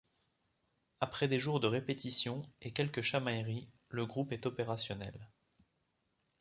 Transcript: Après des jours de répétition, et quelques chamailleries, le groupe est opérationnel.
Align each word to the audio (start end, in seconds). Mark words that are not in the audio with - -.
Après 0.99 1.27
des 1.27 1.37
jours 1.37 1.59
de 1.59 1.67
répétition, 1.67 2.41
et 2.63 2.73
quelques 2.73 3.03
chamailleries, 3.03 3.69
le 3.89 4.07
groupe 4.07 4.31
est 4.31 4.47
opérationnel. 4.47 5.29